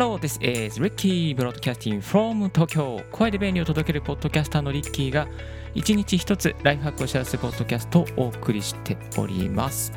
[0.00, 3.02] Hello, this is Ricky Broadcasting from Tokyo.
[3.10, 5.26] 声で便利を届けるポッドキャスターのリッキーが
[5.74, 9.90] 一日一つライフハックを知らせるポッドキャストをお送りしております。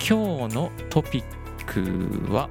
[0.00, 1.24] 今日のトピッ
[1.66, 2.50] クは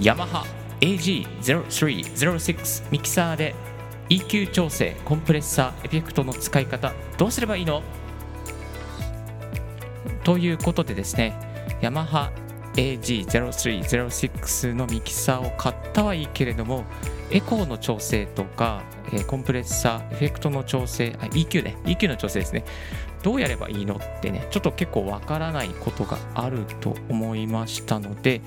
[0.00, 0.46] ヤマハ
[0.80, 3.54] AG0306 ミキサーで
[4.08, 7.82] EQ 調整コンプレッサーエフェクトの使い方どうすればいいの？
[10.24, 11.34] ということでですね
[11.82, 12.32] ヤマハ
[12.74, 16.84] AG0306 のミキサーを買ったはいいけれども
[17.30, 21.76] エコーの調整とか、えー、コンプレッサーエフェクトの調整あ EQ ね。
[21.84, 22.64] EQ の調整ですね。
[23.22, 28.40] どうやればいいのってねちょっと結構わからないことがあると思いましたので、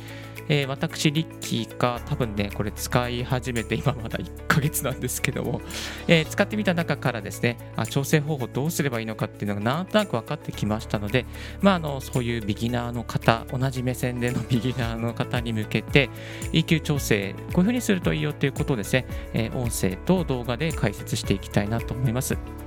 [0.47, 5.61] えー、私、リッキーが多分ね、これ使い始めて今まだ1ヶ月なんですけども、
[6.07, 11.25] えー、使ってみた中からですねあ、調整方法どうすればいいのかっていうのがなんとなく分かってきましたので、
[11.61, 16.09] まあ、あのそういうビギナーの方、同じ目線での ビギナーの方に向けて、
[16.51, 22.64] EQ 調整、こういうふうにするといいよっていうことをですね、えー、音声と動画で解説していきたいなと思います。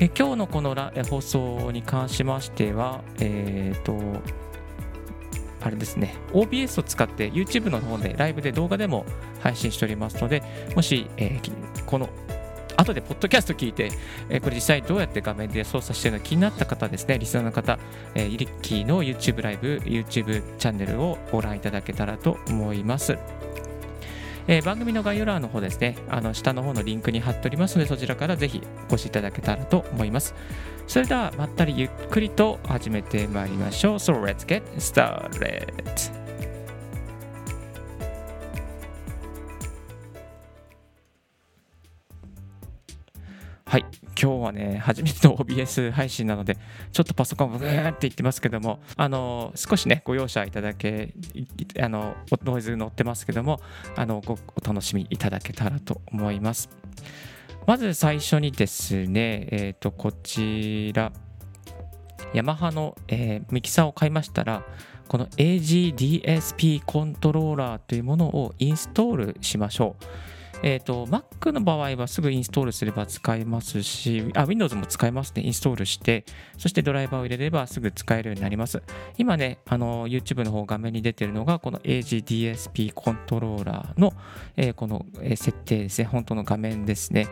[0.00, 0.74] え今日のこの
[1.10, 3.94] 放送に関しましては、えっ、ー、と、
[5.60, 9.04] あれですね、OBS を使って YouTube の方でライブで動画でも
[9.40, 10.42] 配信しておりますので、
[10.74, 12.08] もし、えー、この
[12.78, 13.92] 後でポッドキャスト聞いて、
[14.30, 17.78] えー、これ実際どうやって画面で操作してるの気になった方ですね、リスナーの方、
[18.14, 23.18] えー、リッキーの YouTube ライブ、YouTube チャンネルをご覧いただけたらと思います。
[24.50, 30.34] えー、番組の概要欄の方ですね、あの下の方のリンクに貼っておりますので、そちらからぜひお越しいただけたらと思います。
[30.88, 33.94] それでは、まったりゆっくりと始めてまいりましょう。
[33.94, 36.10] So let's get started!
[43.66, 43.86] はい、
[44.20, 46.58] 今日はね、初めての OBS 配信なので、
[46.92, 51.14] ちょっとパソコンブーって言ってますけども、あの少しね、ご容赦いただけ、
[51.80, 52.14] あの
[52.44, 53.60] ノイズ乗ってますけども、
[53.96, 56.68] あのごお楽しみいただけたらと思います。
[57.66, 61.12] まず最初にですね、えっ、ー、と、こちら、
[62.34, 64.64] ヤマハの、えー、ミキサーを買いましたら、
[65.08, 70.04] この AGDSP コントローラーというものをインストールしましょう。
[70.62, 75.42] えっ、ー、と、Mac の場合はすぐインストールすれば使えますし、あ、Windows も使えますね。
[75.42, 76.24] インストールして、
[76.58, 78.82] そしてドライバーを入れればすぐ使えるようになります。
[79.16, 84.12] 今ね、あの、YouTube の方画面に出てるのが、この AGDSP コントローラーの、
[84.56, 85.06] えー、この
[85.36, 86.04] 設定ですね。
[86.04, 87.26] 本当の画面ですね。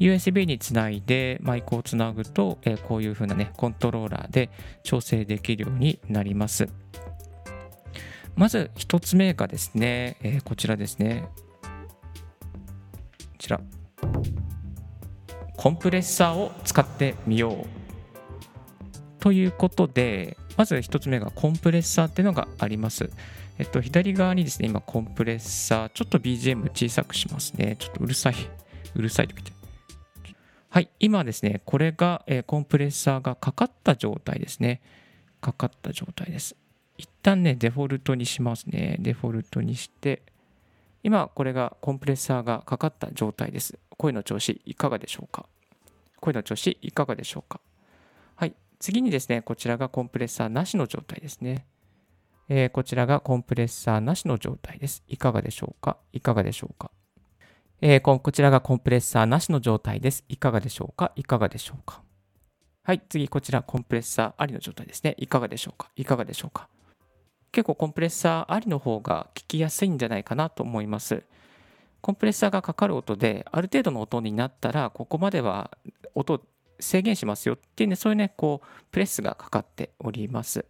[0.00, 4.50] USB につないでマイクをつなぐと、えー、こういう風なね、コントローラーで
[4.82, 6.68] 調整できるようになります。
[8.36, 11.28] まず1つ目がですね、えー、こちらですね。
[13.38, 13.60] ちら
[15.56, 17.66] コンプレッサーを使ってみよう
[19.20, 23.10] ということでまず1つ目がコンプレッサーっていうのがあります。
[23.58, 27.76] えっと、左側にですね、今コンプレッサー、ちょっと BGM 小さくしますね。
[27.78, 28.34] ちょっとうるさい。
[28.94, 29.52] うるさいと言って。
[30.70, 34.80] はい、今ですね、これが、え、コンプレッサーがかかった状態ですね。
[35.40, 36.56] かかった状態です。
[36.98, 38.96] 一旦ね、デフォルトにしますね。
[39.00, 40.22] デフォルトにして、
[41.02, 43.78] 今これがコンプレッサーがかかった状態です。
[43.96, 45.46] 声の調子いかがでしょうか？
[46.20, 47.60] 声の調子いかがでしょうか？
[48.36, 48.54] はい。
[48.78, 51.66] 次にですね、こちらがコンプレッサーなしの状態ですね。
[52.48, 55.02] えー、こちらがコンプレッサーなしの状態です。
[55.08, 55.98] いかがでしょうか？
[56.12, 56.90] いかがでしょうか？
[57.80, 60.24] えー、こちらがコンプレッサーなしの状態です。
[60.28, 61.12] いかがでしょうか？
[61.14, 62.02] いかがでしょうか？
[62.82, 63.02] はい。
[63.08, 65.14] 次、こちらコンプレッサーありの状態ですね。
[65.18, 65.90] いかがでしょうか？
[65.96, 66.68] いかがでしょうか？
[67.52, 71.22] 結構コンプレッサーありの方が聞きやすいんじゃないかなと思います。
[72.00, 75.70] コンプレッサーがかかる音である程度の音になったらここまでは
[76.14, 76.40] 音
[76.78, 80.64] 制限しますよっていうねそういうねこうプレスがかかっております。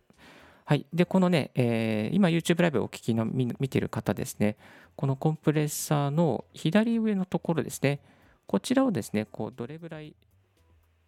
[0.64, 4.58] はい、でこのね、えー、今 YouTube ライブをお聞きの見てる方ですね
[4.96, 8.00] このコンプレッサーの左上のところですね
[8.46, 10.14] こちらをですねこうどれぐらい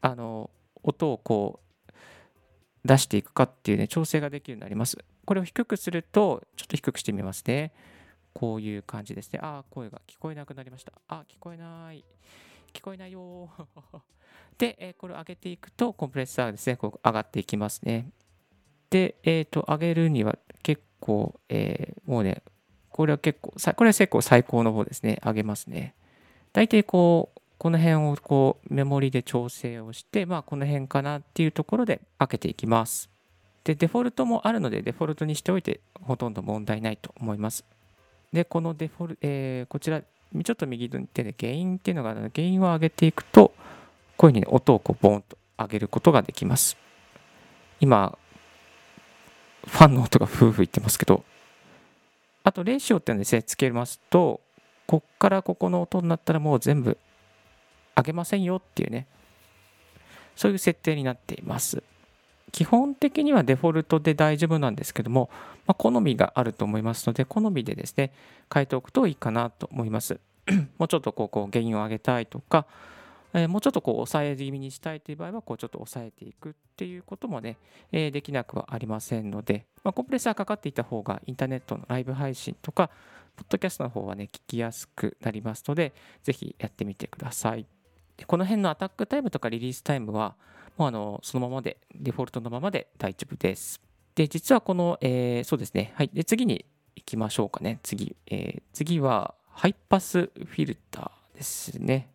[0.00, 0.48] あの
[0.82, 1.92] 音をこう
[2.86, 4.96] 出していくかっていうね調整ができるようになります。
[5.30, 7.70] これを低くすると、ちょっと低くしてみますね。
[8.32, 9.38] こういう感じですね。
[9.40, 10.92] ああ、声が聞こえなくなりました。
[11.06, 12.04] あ、聞こえない。
[12.72, 13.48] 聞こえないよ。
[14.58, 18.10] で、え、これを上げていくと、コンプレッサーがですね、こう上がっていきますね。
[18.90, 22.42] で、えっ、ー、と、上げるには結構、えー、もうね、
[22.88, 25.20] これは結構、これは結構最高の方ですね。
[25.24, 25.94] 上げますね。
[26.52, 33.08] 大体こう、この辺をこうメモリで調整をして、まあこの辺かなっていうところで開けていきます。
[33.64, 37.64] で、デフォルトもあるので、デフォルトにしておいてほとんど問題ないと思います。
[38.32, 43.52] で、このデフォル、えー、こちら、ちょっと右手でゲインっていうのがあるので、ゲインを上げていくと、
[44.16, 46.76] こういうふうに音をこうボーンと上げることができます。
[47.80, 48.16] 今、
[49.66, 51.24] ファンの音がふうふう言ってますけど、
[52.42, 54.40] あと、レーシオっていうのですね、つけますと、
[54.86, 56.96] こっからここの音になったらもう全部
[57.96, 59.06] 上げませんよっていうね、
[60.34, 61.82] そういう設定になっています。
[62.52, 65.30] 基本的にはデフォルトで大丈夫なんですけども、
[65.66, 68.12] まあ、好みがあると思いますので、好みでですね、
[68.52, 70.20] 変えておくといいかなと思います。
[70.78, 72.66] もうちょっとこう、こう原因を上げたいとか、
[73.32, 77.56] えー、もうちょっとこう抑え気味にしたいという場合は、こうちょっと抑えていくっていうこともね、
[77.92, 82.90] えー、できなくはありませんので、まあ、コンプレッサーかかっていた方がインターネットのライブ配信とか、
[83.36, 87.66] ポッドキャストの方はね、聞きやすくなりますので、ぜひやってみてください。
[88.26, 90.34] この辺のアタックタイムとかリリースタイムは、
[90.76, 93.80] もうあのそのままで、デフォルトのままで大丈夫です。
[94.14, 95.92] で、実はこの、えー、そうですね。
[95.94, 96.10] はい。
[96.12, 96.64] で、次に
[96.96, 97.80] 行きましょうかね。
[97.82, 98.16] 次。
[98.26, 102.10] えー、次は、ハイパスフィルターですね。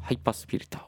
[0.00, 0.82] ハイパスフィルター。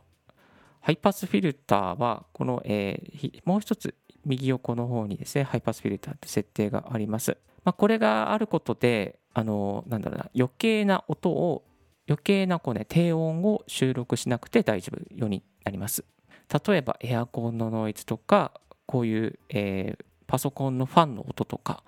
[0.81, 3.95] ハイパスフィルターは、この、えー、もう一つ
[4.25, 7.37] 右横の方にですね、ハイパスフィルターって設定があります。
[7.65, 11.65] まあ、これがあることで、あの、なんだろうな、余計な音を、
[12.09, 16.05] 余計なこう、ね、低音を収録しなくて大丈夫ようになります。
[16.53, 18.53] 例えばエアコンのノイズとか、
[18.87, 21.85] こういう、えー、パソコンのファンの音とか、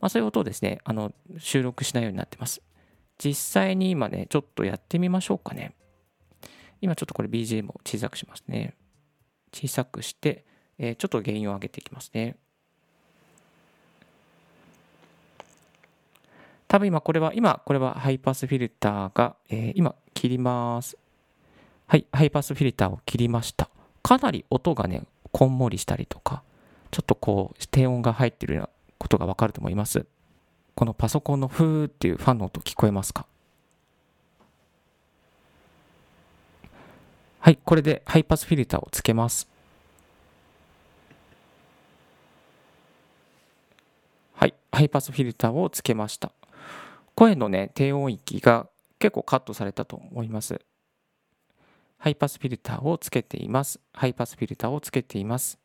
[0.00, 2.62] まあ、そういう音をですね、あの収録しないようになってます。
[3.18, 5.74] 実際に今ね、ちょっとやってみましょうかね。
[6.80, 8.74] 今ちょっとこれ BGM を小さくしますね。
[9.52, 10.44] 小さくして、
[10.78, 12.36] えー、ちょっと原因を上げていきますね。
[16.68, 20.96] 多分今これは、今これはハイパスフィルターが、えー、今切ります。
[21.86, 23.70] はい、ハイパスフィルターを切りました。
[24.04, 25.02] かなり音がね、
[25.32, 26.42] こんもりしたりとか、
[26.90, 28.68] ちょっとこう、低音が入ってるような
[28.98, 30.04] ことがわかると思います。
[30.74, 33.26] このパソコンのフーっていうファンの音聞こえますか？
[37.40, 39.48] はい、これでハイパスフィルターをつけます。
[44.34, 46.30] はい、ハイパスフィルターをつけました。
[47.14, 48.68] 声のね、低音域が
[48.98, 50.60] 結構カットされたと思います。
[52.04, 53.80] ハイパスフィルターをつけています。
[53.94, 55.58] ハイパスフィルターをつけています。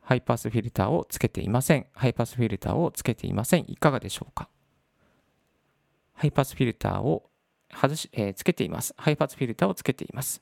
[0.00, 1.84] ハイパスフィルターをつけていません。
[1.92, 3.66] ハイパスフィルターをつけていません。
[3.68, 4.48] いかがでしょうか？
[6.14, 7.28] ハイパスフィルターを
[7.70, 8.94] 外し、えー、つけています。
[8.96, 10.40] ハイパスフィルターをつけています。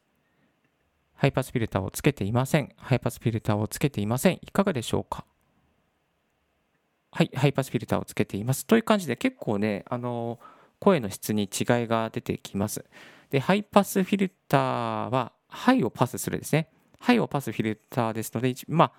[1.16, 2.72] ハイパスフィルターをつけていません。
[2.76, 4.34] ハイパスフィルターをつけていません。
[4.34, 5.24] いかがでしょうか？
[7.10, 8.64] はい、ハイパスフィルターをつけています。
[8.64, 10.38] という感じで結構ね、あの
[10.80, 12.84] 声の質に違いが出てきます。
[13.30, 16.68] で、ハイパスフィルターは、ハイをパスするですね。
[16.98, 18.92] ハイをパスフィルターですので、まあ、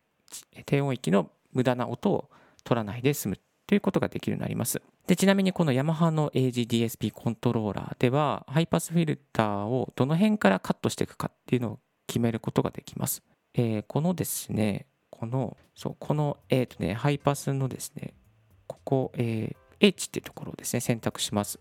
[0.66, 2.30] 低音域の無駄な音を
[2.64, 4.82] 取らないで済むということができるようになります。
[5.08, 13.24] でちなみにこのヤマハの AGDSP コントローラーではハイパスフィルターをどの辺からカットしていくかっていうのを決めることができます。
[13.54, 18.14] えー、このですね、この、そう、この、えっ、ー、とね、ハイパスのですね、
[18.68, 21.60] ここ、えー、H っていうところをですね、選択します。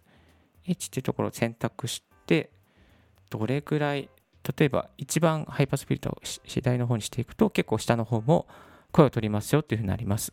[0.66, 2.50] H っていうところを選択して、
[3.30, 4.08] どれぐらい、
[4.56, 8.46] 例えば一番ハイパスフィルターを次第の方にしていくと、結構下の方も
[8.92, 10.32] 声を取りますよっていうふうになります。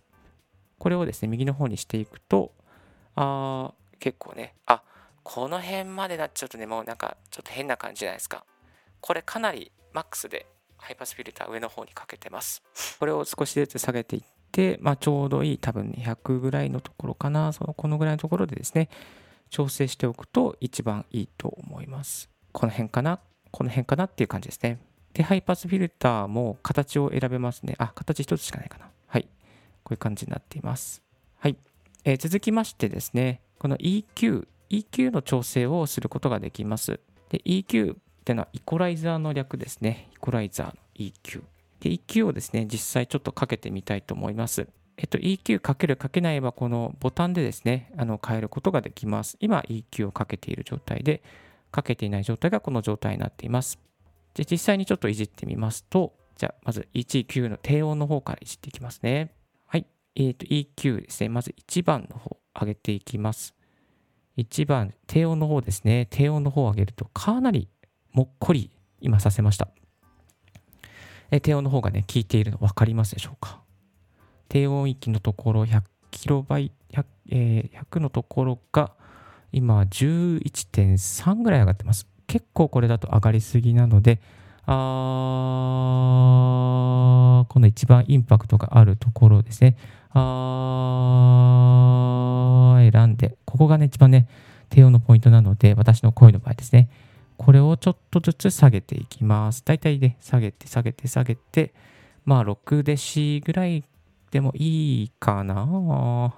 [0.79, 2.53] これをですね、右の方にしていくと、
[3.15, 4.83] あ結構ね、あ
[5.24, 8.45] この辺までなっちゃうとね、もうなんかちょっと変な感じじゃないですか。
[9.02, 10.47] これかなりマックスで
[10.78, 12.63] ハイパスフィルター上の方にかけてます。
[12.99, 18.90] これを少しずつ下げていって、まあ、ちょうどいい多分200ぐらいのところかな、そのこのぐらいのところでですね、
[19.49, 22.30] 調整しておくと一番いいと思います。
[22.51, 23.19] この辺かな？
[23.51, 24.80] この辺かなっていう感じですね。
[25.13, 27.75] で、ハイパスフィルターも形を選べますね。
[27.77, 28.89] あ、形一つしかないかな。
[29.07, 29.23] はい。
[29.83, 31.01] こういう感じになっています。
[31.39, 31.57] はい。
[32.04, 36.99] えー、続きましてですね、この EQ、EQ の調整をすることができます。
[37.30, 40.09] で、EQ っていうのはイコライザーの略ですね。
[40.13, 41.44] イコライザーの EQ。
[41.80, 44.68] で、EQ をですね、実際ちょっとかけてみたいと思います。
[44.97, 49.37] えっと、EQ かけるかけないはこのボタンでですね、あの変えることができます。
[49.39, 51.21] 今 EQ をかけている状態で、
[51.71, 53.80] かけていない状態がこの状態になっています。
[54.33, 59.33] で、実際にちょっといじってみますと、じゃあ、まず EQ の低音の方からいじっていきますね。
[59.68, 59.85] はい
[60.16, 61.30] えっ、ー、と、EQ ですね。
[61.30, 63.54] まず1番の方、上げていきます。
[64.37, 66.07] 1番、低音の方ですね。
[66.09, 67.69] 低音の方を上げると、かなり
[68.13, 69.69] もっこり今させました。
[71.30, 73.67] え低音の方がね、効いているの分かりますでしょうか？
[74.49, 78.92] 低音域のところ100キロバイ、100, えー、100のところが
[79.51, 82.07] 今11.3ぐらい上がってます。
[82.27, 84.19] 結構これだと上がりすぎなので、
[84.66, 84.73] あ
[87.47, 89.77] この一番インパクトがあるところですね。
[90.11, 91.07] あ
[92.92, 94.27] 選んで、ここがね、一番ね、
[94.69, 96.89] 低音のポイントなので、私の声の場合ですね。
[97.37, 99.63] これをちょっとずつ下げていきます。
[99.63, 101.73] だいたいね、下げて、下げて、下げて、
[102.25, 103.83] まあ、6デシぐらい
[104.31, 105.56] でもいいかな？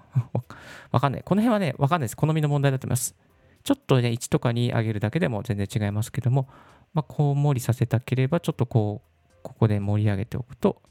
[0.91, 1.23] わかんない。
[1.23, 2.17] この辺はね、わかんないです。
[2.17, 3.15] 好みの問題だと思います。
[3.63, 6.47] ちょっとね、1とか2上げるだけでも全然違いますけども、
[6.93, 10.81] まあ、こう盛りさせたければ、ちょっとこう、ここで盛り上げておくと、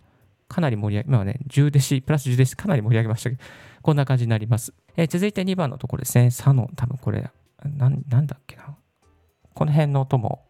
[0.48, 3.42] かなり盛り上げ、今はね、10デシ、プラス10デシ、かなり盛り上げましたけど、
[3.82, 4.72] こんな感じになります。
[4.96, 6.30] えー、続いて2番のところですね。
[6.30, 7.30] サノン、多分これ、
[7.64, 8.76] ななんだっけな？
[9.54, 10.44] この辺の音も、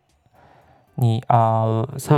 [0.98, 2.14] に合う、さ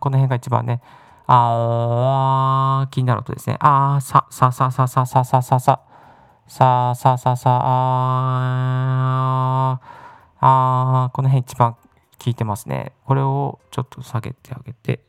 [0.00, 0.80] この辺が一番ね、
[1.26, 3.56] あー、気になる音ですね。
[3.60, 5.80] あー、さ、さ、さ、さ、さ、さ、さ、さ、さ、
[6.46, 9.86] さ、さ、さ、さ、あー、
[10.40, 12.92] あー、この辺一番効いてますね。
[13.04, 15.00] これをちょっと下げてあげて、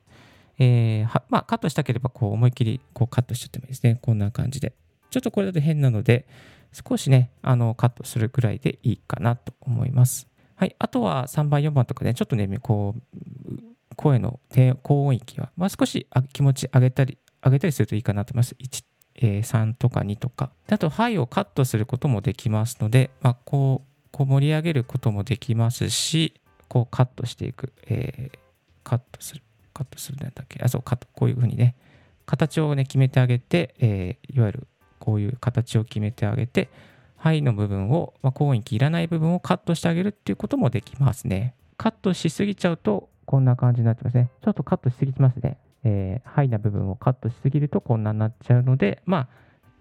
[0.58, 4.00] えー、まあ、カットしたければ、こう、思いっきり、こう、カットしちゃってもいいですね。
[4.02, 4.74] こんな感じで。
[5.10, 6.28] ちょっとこれだと変なので、
[6.72, 10.28] 少しね、あの、カットするくらいでいいかなと思います。
[10.56, 10.76] はい。
[10.80, 18.56] あとは3番、4番とかね、ちょっとね、こう、声の低高音域は、まあ、少し気持ち上げたり、上げたりするといいかなと思います。
[18.60, 18.84] 1、
[19.16, 20.52] えー、3とか2とか。
[20.70, 28.38] あと、ハイをカットすることもできますので、まあ、こう、こう盛り上げることもできますし、こうカットしていく、えー、
[28.84, 31.76] カットする、カットするなんだっけ、あ、そう、カット、こういうふうにね、
[32.26, 34.68] 形をね、決めてあげて、えー、いわゆる
[35.00, 36.70] こういう形を決めてあげて、
[37.18, 41.54] 肺の部分を、まあ、高音域いらない部分をカットしてあげるっていうこともできますね。
[41.78, 44.30] カットしすぎちゃうと、こんな感じになってますね。
[44.44, 45.58] ちょっとカットしすぎてますね。
[45.84, 49.28] えー、肺な部分をカットしすぎるとこんなになっちゃうので、まあ、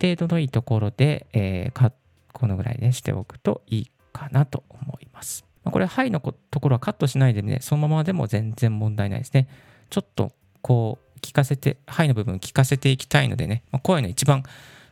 [0.00, 1.92] 程度のいいところで、えー、
[2.32, 5.44] このぐらいね、しておくといいかなと思います。
[5.64, 9.48] ま、これ、肺のところはカットしないでね、そのままでも全然問題ないですね。
[9.90, 10.32] ちょっと、
[10.62, 14.44] こう、聞かせて、肺の部分聞かせていきたいのでね、まあ、声の一番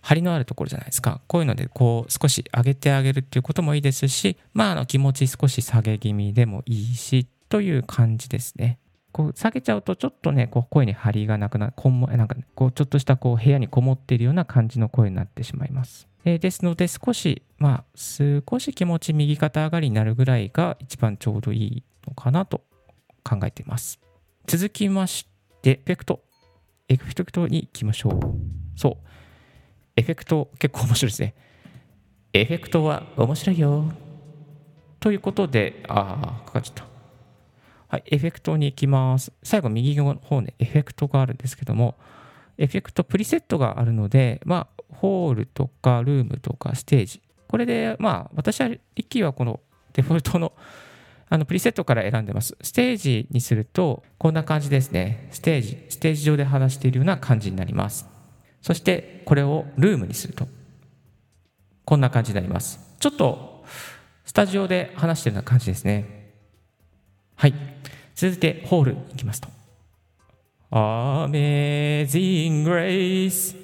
[0.06, 1.20] 張りのあるところじゃないですか。
[1.26, 8.78] こういうので、こう、少し上げてあげるっていうこともいいですし、まあ、あの、気持ち少し下げ気味でもいいし、という感じですね。
[9.10, 16.06] こう下げちゃうとちょっとね、こう声に張りがなくなる、こんもなんか、こうちょっとしたこう部屋にこもっているような感じの声になってしまいます。
[16.25, 22.62] え、ですので少し、まあ少し気持ち右肩上がりになるぐらいが一番ちょうどいいのかなと
[23.25, 23.98] 考えています。
[24.46, 25.26] 続きまし
[25.62, 26.22] て、エフェクト。
[26.88, 28.20] エフェクトに行きましょう。
[28.78, 29.06] そう。
[29.96, 31.34] エフェクト結構面白いですね。
[32.32, 33.92] エフェクトは面白いよ。
[35.00, 36.84] ということで、ああ、かかっちゃった。
[37.88, 39.32] はい、エフェクトに行きます。
[39.42, 41.94] 最後、右の方ね、エフェクトがあるんですけども、
[42.58, 47.22] エフェクトプリセットがあるので、まあ、ホールとかルームとかステージ。
[47.48, 49.60] これで、まあ、私は、リッキーはこの
[49.92, 50.52] デフォルトの
[51.28, 52.56] あのプリセットから選んでます。
[52.60, 55.28] ステージにすると、こんな感じですね。
[55.32, 58.15] ステージ、ステージ上で話しているような感じになります。
[58.66, 60.49] そして、これをルームにすると、
[61.85, 62.80] こんな感じになります。
[62.99, 63.64] ちょっと、
[64.25, 66.32] スタジオで話してるような感じですね。
[67.37, 67.54] はい。
[68.16, 69.46] 続いて、ホールに行きますと。
[70.73, 73.54] Amazing Grace。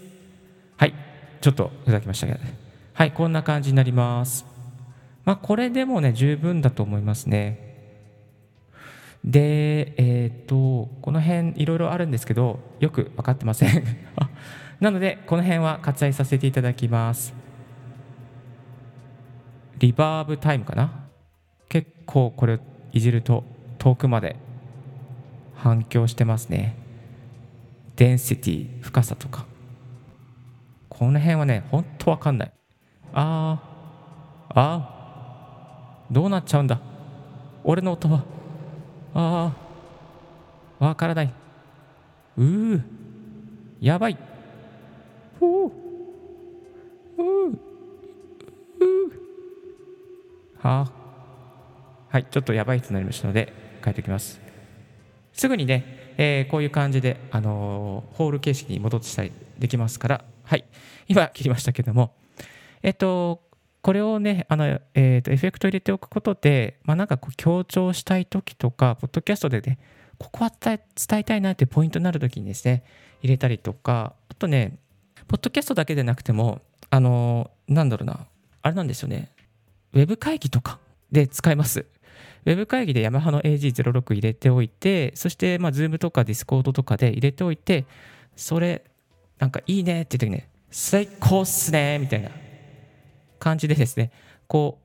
[0.76, 0.94] はい。
[1.40, 2.56] ちょっとふざけましたけど、ね、
[2.94, 3.10] はい。
[3.10, 4.46] こんな感じになります。
[5.24, 7.72] まあ、これでもね、十分だと思いますね。
[9.24, 13.82] で、えっ、ー、と、この辺いろいろあるんですけど、よく分かってません。
[14.82, 17.32] なので、この辺は割愛させていただきます。
[19.78, 21.06] リバーブタイムかな？
[21.68, 22.58] 結構これ
[22.90, 23.44] いじると
[23.78, 24.34] 遠くまで
[25.54, 26.76] 反響してますね。
[27.94, 29.46] デンシティ、深さとか。
[30.88, 32.52] この辺はね、ほんとわかんない。
[33.12, 33.62] あ
[34.48, 36.80] あ、ああ、どうなっちゃうんだ？
[37.62, 38.24] 俺の音は。
[39.14, 39.54] あ
[40.80, 41.32] あ、わからない。
[42.36, 42.82] うー、
[43.80, 44.18] やばい。
[50.58, 50.92] はあ。
[52.10, 53.52] はい、ちょっとやばい人になりましたので、
[53.84, 54.40] 書いておきます。
[55.32, 60.64] すぐにね、えー、こういう感じで、あのー、ホール形式に戻したりできますから、はい、
[61.08, 62.14] 今切りましたけども、
[62.82, 63.42] えっと、
[63.80, 69.80] これをね、あの、えー、と、エフェクト入れておくことで、まあ、なんかこう強調したい時とか、ポッドキャストでね、
[70.18, 70.78] ここは伝
[71.18, 72.84] えたいなってポイントになる時にですね、
[73.22, 74.76] 入れたりとか、あとね、
[75.28, 76.60] ポッドキャストだけでなくても、
[76.90, 78.26] あの、なんだろうな、
[78.62, 79.30] あれなんですよね、
[79.92, 80.78] ウェブ会議とか
[81.10, 81.86] で使えます。
[82.44, 87.84] ウェブ会議でヤマハの AG06 入れておいて、そして、まあ、Zoom とか Discord とかで入れておいて、
[88.34, 88.84] それ、
[89.38, 92.30] なんかいいねって言ってね、最高っすねみたいな
[93.38, 94.10] 感じでですね、
[94.48, 94.82] こう、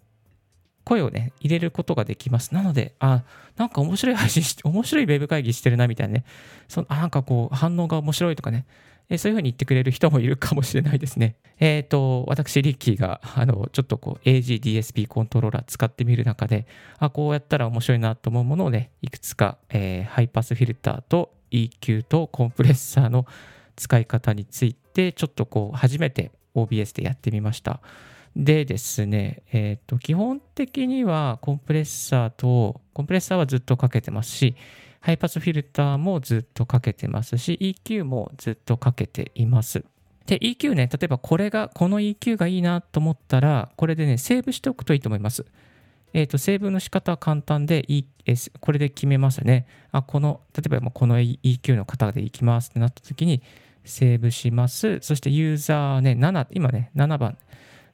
[0.83, 2.53] 声をね、入れることができます。
[2.53, 3.23] なので、あ、
[3.57, 6.25] なんか面白い配信して、面白いウェブ会議してるなみたいなね、
[6.67, 8.65] そのあなんかこう、反応が面白いとかね、
[9.09, 11.37] えそういうふうに言ってくれる人もいるかもしれないですね。
[11.59, 16.67] えっ、ー、と、私、リッキーが、あの、ちょっとこう、AGDSP コントローラー使ってみる中で、
[16.99, 23.25] あ、こうやったら面白いなと思うものをね、いくつか、えー、ハイパスフィルターと EQ とコンプレッサーの
[23.75, 27.79] 使い方についてちょっとこう初めて OBS でやってみました。
[28.35, 34.55] でですね、えっ、ー、と基本的にはコンプレッサーとコンプレッサーはずっとかけてますし
[35.07, 39.85] ハイパスフィルターもずっとかけてますし EQ もずっとかけています。
[40.25, 45.45] で EQ ね例えばこれがこの EQ がいいなと思ったらこれでねセーブしておくといいと思います。
[46.11, 48.05] えっ、ー、と、セーブの仕方は簡単で、e、
[48.59, 49.67] これで決めますね。
[49.91, 53.43] あ、この、例えばこの EQ の方でいきますってなった時に、
[53.83, 54.99] セーブします。
[55.01, 57.37] そしてユーザーね、7、今ね、7番、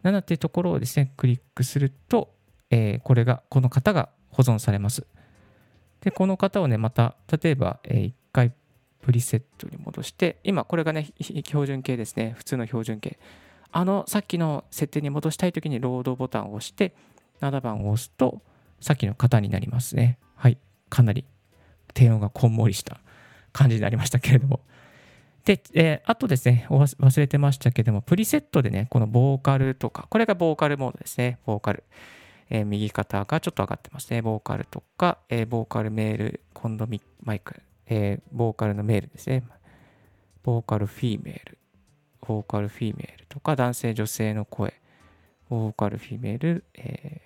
[0.04, 2.36] 7っていうところをですね、クリックすると、
[2.70, 5.08] えー、これが、この方が保存されます。
[6.04, 8.52] で、この方をね、また、例えば、えー、1回
[9.02, 12.34] プリセットに戻して、今、これがね、標準形ですね。
[12.38, 13.18] 普通の標準形。
[13.72, 16.94] あの、さっきの設定に戻したいときに、ロードボタンを押して、
[17.42, 18.42] 7番を押すと、
[18.82, 20.20] さっきの型になりますね。
[20.36, 20.58] はい。
[20.90, 21.26] かなり
[21.94, 23.00] 低音がこんもりした
[23.52, 24.60] 感じになりましたけれども。
[25.46, 31.84] で、えー、あとですね、忘れてましたけども、プリセットでね、このボーカルとか、これがボーカルモードですね、ボーカル。
[32.50, 39.44] え、右肩がちょっと上がってますね、ボーカルとか、え、ボーカルメール、コンドミマイク、え、ボーカルのメールですね、
[40.44, 41.58] ボーカルフィーメール、
[42.22, 44.74] ボーカルフィーメールとか、男性、女性の声、
[45.50, 47.22] ボーカルフィーメール、え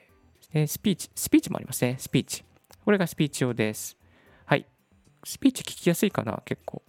[0.54, 2.44] ー、スピーチ、スピーチもありますね、スピーチ。
[2.86, 3.98] これがスピーチ用です。
[4.46, 4.66] はい。
[5.24, 6.82] スピーチ聞きやすいかな、結構。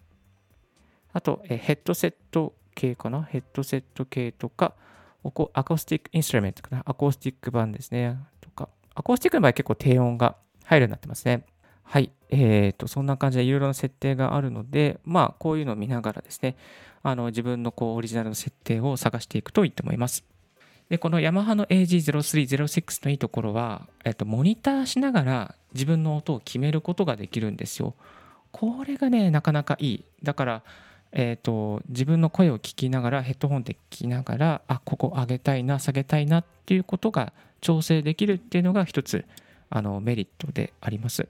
[1.12, 3.22] あと、えヘッドセット系かな？
[3.22, 4.74] ヘッドセット系とか、
[5.24, 6.82] アコースティックインストゥルメントかな？
[6.86, 8.16] アコースティック版ですね。
[8.40, 11.44] とか、アコースティックの場合結構低音が入るようになってますね。
[11.82, 12.10] はい。
[12.30, 16.56] えー、と、そんな感じでいろいろな設定があるので、まあ、こういうのを見ながらですね、
[17.02, 20.24] あの自分のこうオリジナルの設定を探していくといいと思います。
[20.90, 27.94] で、このヤマハの AG0306 のいいところは、えっと、モニターしながら自分の音を決めることができるんですよ。
[28.52, 30.04] これがね、なかなかいい。
[30.22, 30.62] だから、
[31.12, 39.24] えーと、自分の声を聞きながらヘッドホンで聞きながらあここ上げたいな下げたいなっていうことが調整できるっていうのが一つ
[39.70, 41.28] あのメリットであります。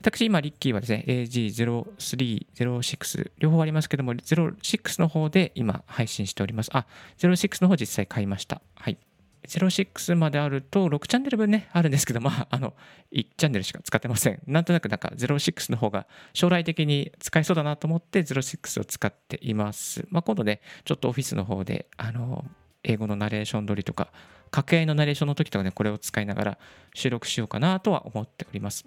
[0.00, 6.70] 私今リッキーはですね AG0306 両方ありますけども06の方で今配信しております。
[6.74, 6.86] あ
[7.18, 8.60] 06の方実際買いました。
[8.74, 8.98] はい。
[9.46, 12.74] 06まであると6チャンネル分ね、あるんですけど、まあ、あの、
[13.12, 14.40] 1チャンネルしか使ってません。
[14.46, 20.06] なんとなくなんか06の方が将来的に使えそうだなと思って06を使っています。
[20.10, 22.44] まあ、今度ね、ちょっとオフィスの方で、あの、
[22.82, 24.10] 英語のナレーション撮りとか、
[24.50, 26.58] 掛け合いのナレーションの時とかね、これを使いながら
[26.94, 28.84] 収録しようかなとは思っております。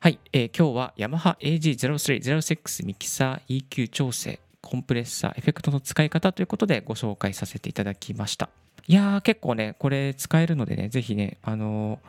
[0.00, 8.48] はい、えー、今日はヤマハ AG0306 ミキサー EQ 調整、コンプレッサー、エフェクトの使い方ということでご紹介させていただきました。
[8.86, 12.00] いやー、結構ね、これ使えるのでね、是非ね、あの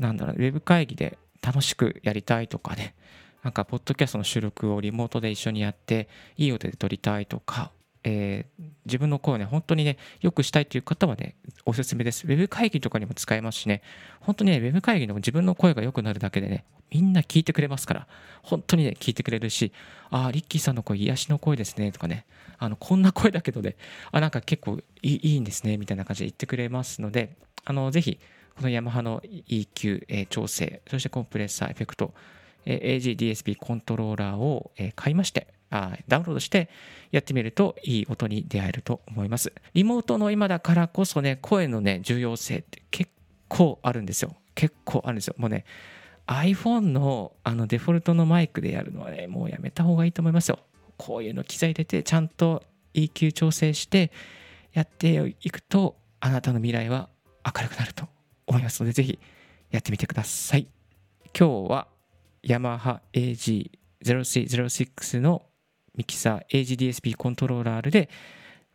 [0.00, 2.94] ー、なんだろう、ウェブ会議で楽しくやりたいとかね、
[3.42, 7.70] なんか、ポッドキャストの収録をリモートで一緒にやって、いい音で撮りたいとか、
[8.08, 12.24] えー、自分の声をね、本当にね、よくしたいという方はね、おすすめです。
[12.24, 13.82] ウェブ会議とかにも使えますしね、
[14.20, 18.06] 本当にね、ウェブ会議の自分の声が良くなるだけでね、みんな聞いてくれますから、
[18.44, 19.72] 本当にね、聞いてくれるし、
[20.10, 22.26] ああ、リッキーさんの声、癒しの声ですね、とかね、
[22.58, 23.74] あの、こんな声だけどね、
[24.12, 28.20] あ、なんか結構いいいいんですね、みたいな感じで言ってくれますので、あの、ぜひ、
[28.54, 32.14] このヤマハの EQ、えー、調整、そしてコンプレッサー、エフェクト、
[32.66, 36.68] えー、AGDSP コントローラーを、えー、買いまして、あダウンロードして
[37.10, 39.52] やってみるといい音に出会えると思います。
[39.74, 43.10] リモートの今だからこそね、声のね、重要性って結
[43.48, 44.34] 構あるんですよ。
[44.54, 45.34] 結構あるんですよ。
[45.38, 45.64] もうね、
[46.26, 50.58] iPhone のあのデフォルトのマイクでやるのはね、もうやめた方がいいと思いますよ。
[50.96, 52.62] こういうの機材入れて、ちゃんと
[52.94, 54.10] EQ 調整して
[54.72, 57.08] やっていくと、あなたの未来は
[57.44, 58.08] 明るくなると
[58.46, 59.18] 思いますので、ぜひ
[59.70, 60.66] やってみてください。
[61.38, 61.88] 今日は
[62.42, 65.45] ヤマハ AG0306 の
[65.96, 68.08] ミキサー AGDSP コントローラーで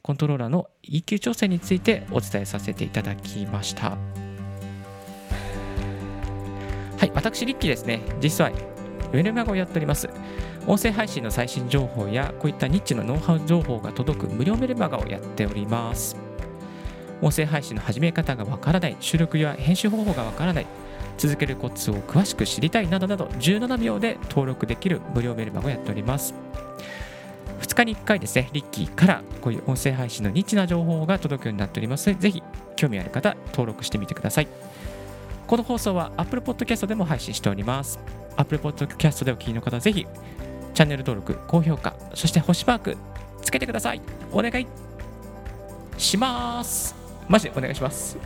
[0.02, 3.98] コントローラーの EQ 調整についてお伝えさせていただきました。
[7.02, 10.10] はい、私、リッキーですね、実はウェルマガをやっております。
[10.68, 16.16] 音声配信の最新情報やこういったニッチのノウハウ情報が届く無料メルマガをやっております。
[17.22, 20.68] 音声配信の始め方がわからない、収録や編集方法がわからない、
[21.18, 26.34] 続けるコツを詳しく知りたいなどなど17秒で登録できる無料メルマガをやっております。
[27.62, 32.44] 2日に1回ですね、リッキーからこういう音声配信のニッチな情報が届くようになっておりますので、ぜひ
[32.76, 34.48] 興味ある方、登録してみてください。
[35.48, 38.00] この放送は Apple Podcast でも配信しております。
[38.36, 40.08] Apple Podcast でお聞きの方ぜひ
[40.74, 42.98] チャンネル登録、高評価、そして星マーク
[43.42, 44.02] つけてください。
[44.32, 44.68] お願い
[45.98, 46.96] します。
[47.28, 48.18] マジでお願いします。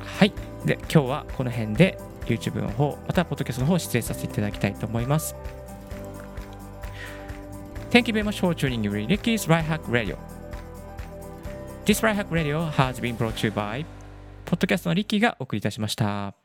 [0.00, 0.32] はい。
[0.64, 5.34] で今日はこの辺で YouTube の方またはポッドキャストの方出演させていただきたいと思います
[7.92, 10.16] Thank you very much for tuning in Ricky's Right Hack Radio
[11.84, 13.84] This Right Hack Radio has been brought to you by
[14.46, 16.41] ポッドキャストのリッキーがお送りいたしました。